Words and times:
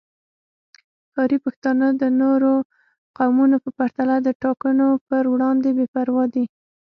ښاري 1.11 1.37
پښتانه 1.45 1.87
د 2.01 2.03
نورو 2.21 2.53
قومونو 3.17 3.55
په 3.63 3.69
پرتله 3.77 4.15
د 4.21 4.27
ټاکنو 4.43 4.87
پر 5.07 5.23
وړاندې 5.33 5.69
بې 5.77 5.85
پروا 5.93 6.23
دي 6.33 6.45